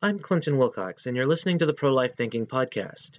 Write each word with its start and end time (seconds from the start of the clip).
I'm 0.00 0.20
Clinton 0.20 0.58
Wilcox, 0.58 1.06
and 1.06 1.16
you're 1.16 1.26
listening 1.26 1.58
to 1.58 1.66
the 1.66 1.74
Pro 1.74 1.92
Life 1.92 2.14
Thinking 2.14 2.46
Podcast. 2.46 3.18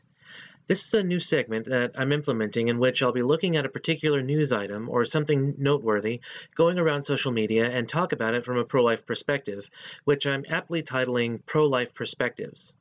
This 0.68 0.86
is 0.86 0.94
a 0.94 1.04
new 1.04 1.20
segment 1.20 1.66
that 1.66 1.92
I'm 1.96 2.14
implementing 2.14 2.70
in 2.70 2.80
which 2.80 3.04
I'll 3.04 3.12
be 3.12 3.22
looking 3.22 3.58
at 3.58 3.66
a 3.66 3.70
particular 3.70 4.22
news 4.22 4.54
item 4.54 4.88
or 4.88 5.04
something 5.04 5.56
noteworthy 5.58 6.22
going 6.56 6.80
around 6.80 7.04
social 7.04 7.34
media 7.34 7.70
and 7.70 7.90
talk 7.90 8.14
about 8.14 8.34
it 8.34 8.46
from 8.46 8.56
a 8.56 8.64
pro 8.64 8.82
life 8.82 9.06
perspective, 9.06 9.70
which 10.06 10.26
I'm 10.26 10.46
aptly 10.48 10.82
titling 10.82 11.46
Pro 11.46 11.68
Life 11.68 11.94
Perspectives. 11.94 12.74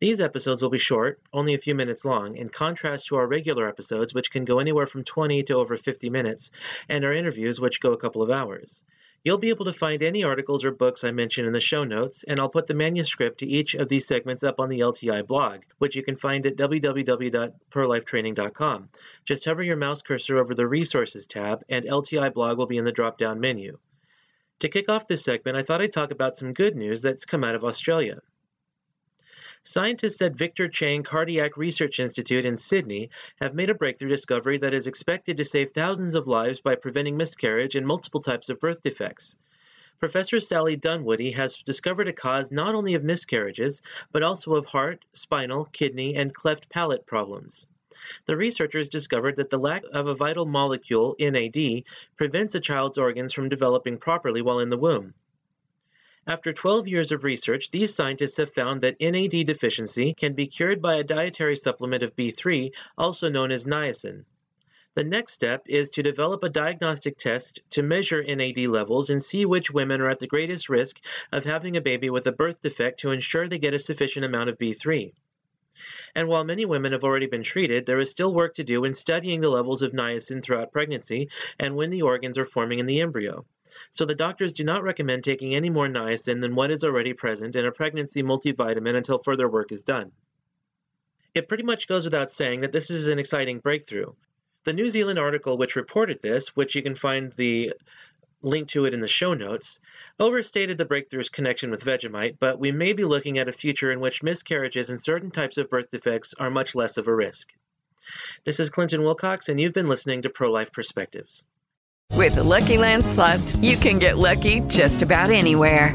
These 0.00 0.22
episodes 0.22 0.62
will 0.62 0.70
be 0.70 0.78
short, 0.78 1.20
only 1.30 1.52
a 1.52 1.58
few 1.58 1.74
minutes 1.74 2.06
long, 2.06 2.34
in 2.34 2.48
contrast 2.48 3.08
to 3.08 3.16
our 3.16 3.26
regular 3.26 3.68
episodes, 3.68 4.14
which 4.14 4.30
can 4.30 4.46
go 4.46 4.58
anywhere 4.58 4.86
from 4.86 5.04
20 5.04 5.42
to 5.42 5.54
over 5.56 5.76
50 5.76 6.08
minutes, 6.08 6.50
and 6.88 7.04
our 7.04 7.12
interviews, 7.12 7.60
which 7.60 7.82
go 7.82 7.92
a 7.92 7.98
couple 7.98 8.22
of 8.22 8.30
hours. 8.30 8.84
You'll 9.24 9.38
be 9.38 9.48
able 9.48 9.64
to 9.64 9.72
find 9.72 10.02
any 10.02 10.22
articles 10.22 10.64
or 10.64 10.70
books 10.70 11.02
I 11.02 11.10
mention 11.10 11.44
in 11.44 11.52
the 11.52 11.60
show 11.60 11.82
notes, 11.82 12.24
and 12.24 12.38
I'll 12.38 12.48
put 12.48 12.68
the 12.68 12.74
manuscript 12.74 13.38
to 13.38 13.46
each 13.46 13.74
of 13.74 13.88
these 13.88 14.06
segments 14.06 14.44
up 14.44 14.60
on 14.60 14.68
the 14.68 14.80
LTI 14.80 15.26
blog, 15.26 15.62
which 15.78 15.96
you 15.96 16.04
can 16.04 16.14
find 16.14 16.46
at 16.46 16.56
www.prolifetraining.com. 16.56 18.88
Just 19.24 19.44
hover 19.44 19.62
your 19.62 19.76
mouse 19.76 20.02
cursor 20.02 20.38
over 20.38 20.54
the 20.54 20.68
Resources 20.68 21.26
tab, 21.26 21.64
and 21.68 21.84
LTI 21.84 22.32
blog 22.32 22.58
will 22.58 22.66
be 22.66 22.76
in 22.76 22.84
the 22.84 22.92
drop 22.92 23.18
down 23.18 23.40
menu. 23.40 23.78
To 24.60 24.68
kick 24.68 24.88
off 24.88 25.06
this 25.06 25.24
segment, 25.24 25.56
I 25.56 25.62
thought 25.62 25.82
I'd 25.82 25.92
talk 25.92 26.12
about 26.12 26.36
some 26.36 26.52
good 26.52 26.76
news 26.76 27.02
that's 27.02 27.24
come 27.24 27.42
out 27.42 27.54
of 27.54 27.64
Australia. 27.64 28.20
Scientists 29.64 30.22
at 30.22 30.36
Victor 30.36 30.68
Chang 30.68 31.02
Cardiac 31.02 31.56
Research 31.56 31.98
Institute 31.98 32.44
in 32.44 32.56
Sydney 32.56 33.10
have 33.40 33.54
made 33.54 33.70
a 33.70 33.74
breakthrough 33.74 34.08
discovery 34.08 34.56
that 34.58 34.72
is 34.72 34.86
expected 34.86 35.36
to 35.36 35.44
save 35.44 35.70
thousands 35.70 36.14
of 36.14 36.28
lives 36.28 36.60
by 36.60 36.76
preventing 36.76 37.16
miscarriage 37.16 37.74
and 37.74 37.86
multiple 37.86 38.20
types 38.20 38.48
of 38.48 38.60
birth 38.60 38.80
defects. 38.80 39.36
Professor 39.98 40.38
Sally 40.38 40.76
Dunwoodie 40.76 41.34
has 41.34 41.56
discovered 41.56 42.06
a 42.06 42.12
cause 42.12 42.52
not 42.52 42.76
only 42.76 42.94
of 42.94 43.02
miscarriages, 43.02 43.82
but 44.12 44.22
also 44.22 44.54
of 44.54 44.66
heart, 44.66 45.04
spinal, 45.12 45.64
kidney, 45.64 46.14
and 46.14 46.32
cleft 46.32 46.68
palate 46.68 47.04
problems. 47.04 47.66
The 48.26 48.36
researchers 48.36 48.88
discovered 48.88 49.36
that 49.36 49.50
the 49.50 49.58
lack 49.58 49.82
of 49.92 50.06
a 50.06 50.14
vital 50.14 50.46
molecule, 50.46 51.16
NAD, 51.18 51.82
prevents 52.16 52.54
a 52.54 52.60
child's 52.60 52.96
organs 52.96 53.32
from 53.32 53.48
developing 53.48 53.98
properly 53.98 54.40
while 54.40 54.60
in 54.60 54.68
the 54.68 54.78
womb. 54.78 55.14
After 56.28 56.52
12 56.52 56.88
years 56.88 57.10
of 57.10 57.24
research, 57.24 57.70
these 57.70 57.94
scientists 57.94 58.36
have 58.36 58.52
found 58.52 58.82
that 58.82 59.00
NAD 59.00 59.46
deficiency 59.46 60.12
can 60.12 60.34
be 60.34 60.46
cured 60.46 60.82
by 60.82 60.96
a 60.96 61.02
dietary 61.02 61.56
supplement 61.56 62.02
of 62.02 62.14
B3, 62.14 62.70
also 62.98 63.30
known 63.30 63.50
as 63.50 63.64
niacin. 63.64 64.26
The 64.92 65.04
next 65.04 65.32
step 65.32 65.62
is 65.70 65.88
to 65.88 66.02
develop 66.02 66.44
a 66.44 66.50
diagnostic 66.50 67.16
test 67.16 67.60
to 67.70 67.82
measure 67.82 68.22
NAD 68.22 68.58
levels 68.66 69.08
and 69.08 69.22
see 69.22 69.46
which 69.46 69.70
women 69.70 70.02
are 70.02 70.10
at 70.10 70.18
the 70.18 70.26
greatest 70.26 70.68
risk 70.68 71.00
of 71.32 71.44
having 71.44 71.78
a 71.78 71.80
baby 71.80 72.10
with 72.10 72.26
a 72.26 72.32
birth 72.32 72.60
defect 72.60 73.00
to 73.00 73.10
ensure 73.10 73.48
they 73.48 73.58
get 73.58 73.72
a 73.72 73.78
sufficient 73.78 74.26
amount 74.26 74.50
of 74.50 74.58
B3. 74.58 75.14
And 76.14 76.28
while 76.28 76.44
many 76.44 76.64
women 76.64 76.92
have 76.92 77.04
already 77.04 77.26
been 77.26 77.42
treated, 77.42 77.86
there 77.86 78.00
is 78.00 78.10
still 78.10 78.34
work 78.34 78.54
to 78.54 78.64
do 78.64 78.84
in 78.84 78.94
studying 78.94 79.40
the 79.40 79.48
levels 79.48 79.82
of 79.82 79.92
niacin 79.92 80.42
throughout 80.42 80.72
pregnancy 80.72 81.30
and 81.58 81.76
when 81.76 81.90
the 81.90 82.02
organs 82.02 82.38
are 82.38 82.44
forming 82.44 82.78
in 82.78 82.86
the 82.86 83.00
embryo. 83.00 83.46
So 83.90 84.04
the 84.04 84.14
doctors 84.14 84.54
do 84.54 84.64
not 84.64 84.82
recommend 84.82 85.24
taking 85.24 85.54
any 85.54 85.70
more 85.70 85.88
niacin 85.88 86.40
than 86.40 86.54
what 86.54 86.70
is 86.70 86.84
already 86.84 87.12
present 87.12 87.56
in 87.56 87.66
a 87.66 87.72
pregnancy 87.72 88.22
multivitamin 88.22 88.96
until 88.96 89.18
further 89.18 89.48
work 89.48 89.72
is 89.72 89.84
done. 89.84 90.12
It 91.34 91.48
pretty 91.48 91.64
much 91.64 91.86
goes 91.86 92.04
without 92.04 92.30
saying 92.30 92.60
that 92.62 92.72
this 92.72 92.90
is 92.90 93.08
an 93.08 93.18
exciting 93.18 93.60
breakthrough. 93.60 94.12
The 94.64 94.72
New 94.72 94.88
Zealand 94.88 95.18
article 95.18 95.56
which 95.56 95.76
reported 95.76 96.20
this, 96.20 96.56
which 96.56 96.74
you 96.74 96.82
can 96.82 96.94
find 96.94 97.32
the 97.32 97.72
link 98.42 98.68
to 98.68 98.84
it 98.84 98.94
in 98.94 99.00
the 99.00 99.08
show 99.08 99.34
notes, 99.34 99.80
overstated 100.18 100.78
the 100.78 100.84
breakthrough's 100.84 101.28
connection 101.28 101.70
with 101.70 101.84
Vegemite, 101.84 102.36
but 102.38 102.58
we 102.58 102.72
may 102.72 102.92
be 102.92 103.04
looking 103.04 103.38
at 103.38 103.48
a 103.48 103.52
future 103.52 103.90
in 103.92 104.00
which 104.00 104.22
miscarriages 104.22 104.90
and 104.90 105.00
certain 105.00 105.30
types 105.30 105.58
of 105.58 105.70
birth 105.70 105.90
defects 105.90 106.34
are 106.38 106.50
much 106.50 106.74
less 106.74 106.96
of 106.96 107.08
a 107.08 107.14
risk. 107.14 107.52
This 108.44 108.60
is 108.60 108.70
Clinton 108.70 109.02
Wilcox, 109.02 109.48
and 109.48 109.60
you've 109.60 109.74
been 109.74 109.88
listening 109.88 110.22
to 110.22 110.30
Pro 110.30 110.50
Life 110.50 110.72
Perspectives. 110.72 111.44
With 112.14 112.36
the 112.36 112.44
Lucky 112.44 112.78
Land 112.78 113.04
slots, 113.04 113.56
you 113.56 113.76
can 113.76 113.98
get 113.98 114.18
lucky 114.18 114.60
just 114.60 115.02
about 115.02 115.30
anywhere. 115.30 115.94